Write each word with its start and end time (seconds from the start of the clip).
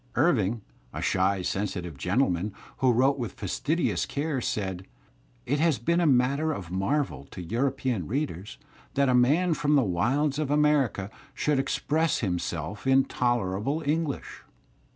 \ 0.13 0.15
Irving, 0.15 0.61
a 0.93 0.99
shy, 0.99 1.43
sensitive 1.43 1.95
gentleman, 1.95 2.51
who 2.77 2.91
wrote 2.91 3.19
with 3.19 3.33
fastidious 3.33 4.07
care, 4.07 4.41
said: 4.41 4.87
"It 5.45 5.59
has 5.59 5.77
been 5.77 6.01
a 6.01 6.07
matter 6.07 6.51
of 6.51 6.71
marvel, 6.71 7.25
to 7.25 7.39
European 7.43 8.05
^ 8.07 8.09
readers, 8.09 8.57
that 8.95 9.09
a 9.09 9.13
man 9.13 9.53
from 9.53 9.75
the 9.75 9.83
wilds 9.83 10.39
of 10.39 10.49
America 10.49 11.11
should 11.35 11.59
express 11.59 12.17
himself 12.21 12.87
in 12.87 13.05
tolerable 13.05 13.83
English." 13.85 14.41